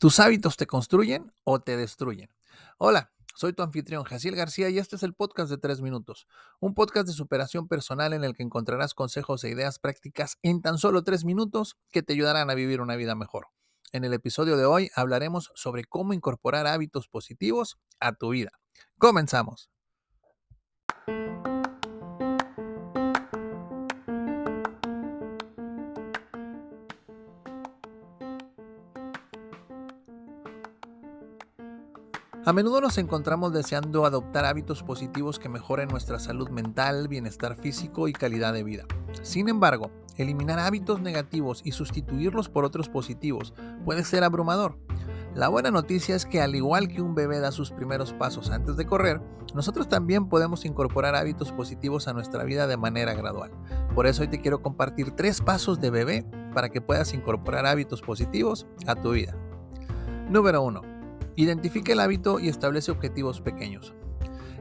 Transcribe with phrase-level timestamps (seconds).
[0.00, 2.30] ¿Tus hábitos te construyen o te destruyen?
[2.78, 6.26] Hola, soy tu anfitrión Jaciel García y este es el podcast de 3 minutos,
[6.58, 10.78] un podcast de superación personal en el que encontrarás consejos e ideas prácticas en tan
[10.78, 13.48] solo 3 minutos que te ayudarán a vivir una vida mejor.
[13.92, 18.52] En el episodio de hoy hablaremos sobre cómo incorporar hábitos positivos a tu vida.
[18.96, 19.68] Comenzamos.
[32.46, 38.08] A menudo nos encontramos deseando adoptar hábitos positivos que mejoren nuestra salud mental, bienestar físico
[38.08, 38.86] y calidad de vida.
[39.20, 43.52] Sin embargo, eliminar hábitos negativos y sustituirlos por otros positivos
[43.84, 44.78] puede ser abrumador.
[45.34, 48.78] La buena noticia es que al igual que un bebé da sus primeros pasos antes
[48.78, 49.20] de correr,
[49.54, 53.50] nosotros también podemos incorporar hábitos positivos a nuestra vida de manera gradual.
[53.94, 58.00] Por eso hoy te quiero compartir tres pasos de bebé para que puedas incorporar hábitos
[58.00, 59.36] positivos a tu vida.
[60.30, 60.89] Número 1
[61.40, 63.94] Identifica el hábito y establece objetivos pequeños.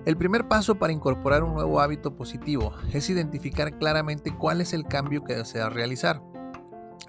[0.06, 4.86] El primer paso para incorporar un nuevo hábito positivo es identificar claramente cuál es el
[4.86, 6.22] cambio que deseas realizar.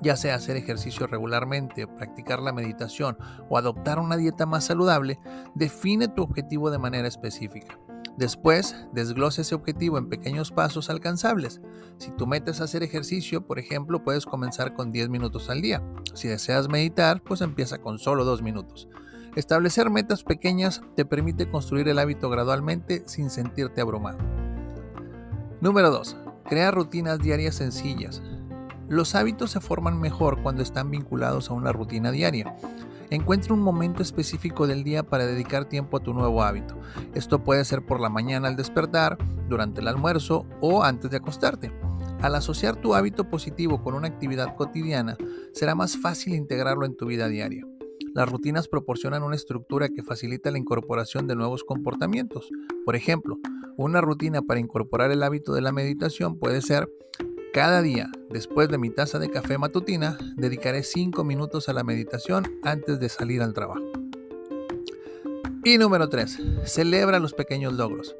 [0.02, 3.16] Ya sea hacer ejercicio regularmente, practicar la meditación
[3.48, 5.20] o adoptar una dieta más saludable,
[5.54, 7.78] define tu objetivo de manera específica.
[8.16, 11.60] Después, desglosa ese objetivo en pequeños pasos alcanzables.
[11.98, 15.80] Si tu meta es hacer ejercicio, por ejemplo, puedes comenzar con 10 minutos al día.
[16.14, 18.88] Si deseas meditar, pues empieza con solo 2 minutos.
[19.36, 24.18] Establecer metas pequeñas te permite construir el hábito gradualmente sin sentirte abrumado.
[25.60, 26.16] Número 2.
[26.48, 28.22] Crea rutinas diarias sencillas.
[28.88, 32.56] Los hábitos se forman mejor cuando están vinculados a una rutina diaria.
[33.10, 36.76] Encuentra un momento específico del día para dedicar tiempo a tu nuevo hábito.
[37.14, 39.16] Esto puede ser por la mañana al despertar,
[39.48, 41.72] durante el almuerzo o antes de acostarte.
[42.22, 45.16] Al asociar tu hábito positivo con una actividad cotidiana,
[45.52, 47.69] será más fácil integrarlo en tu vida diaria.
[48.14, 52.50] Las rutinas proporcionan una estructura que facilita la incorporación de nuevos comportamientos.
[52.84, 53.38] Por ejemplo,
[53.76, 56.88] una rutina para incorporar el hábito de la meditación puede ser
[57.52, 62.44] cada día, después de mi taza de café matutina, dedicaré 5 minutos a la meditación
[62.62, 63.82] antes de salir al trabajo.
[65.64, 66.38] Y número 3.
[66.64, 68.14] Celebra los pequeños logros.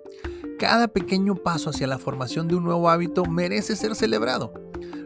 [0.58, 4.52] Cada pequeño paso hacia la formación de un nuevo hábito merece ser celebrado.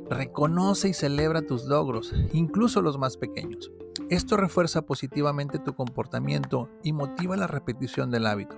[0.08, 3.70] Reconoce y celebra tus logros, incluso los más pequeños.
[4.10, 8.56] Esto refuerza positivamente tu comportamiento y motiva la repetición del hábito.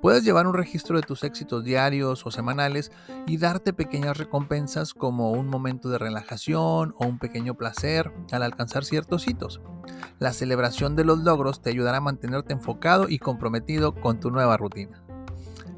[0.00, 2.90] Puedes llevar un registro de tus éxitos diarios o semanales
[3.26, 8.84] y darte pequeñas recompensas como un momento de relajación o un pequeño placer al alcanzar
[8.84, 9.60] ciertos hitos.
[10.18, 14.56] La celebración de los logros te ayudará a mantenerte enfocado y comprometido con tu nueva
[14.56, 15.02] rutina.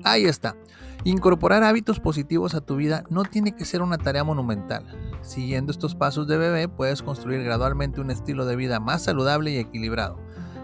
[0.04, 0.56] Ahí está.
[1.04, 5.09] Incorporar hábitos positivos a tu vida no tiene que ser una tarea monumental.
[5.22, 9.58] Siguiendo estos pasos de bebé puedes construir gradualmente un estilo de vida más saludable y
[9.58, 10.18] equilibrado.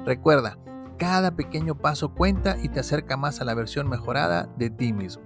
[0.05, 0.59] Recuerda,
[0.99, 5.23] cada pequeño paso cuenta y te acerca más a la versión mejorada de ti mismo.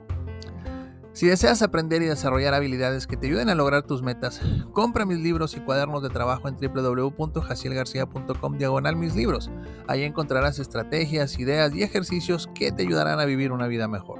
[1.12, 4.40] Si deseas aprender y desarrollar habilidades que te ayuden a lograr tus metas,
[4.72, 9.50] compra mis libros y cuadernos de trabajo en www.jacielgarcia.com diagonal mis libros.
[9.88, 14.19] Ahí encontrarás estrategias, ideas y ejercicios que te ayudarán a vivir una vida mejor.